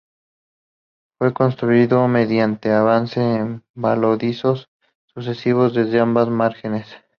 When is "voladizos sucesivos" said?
3.75-5.75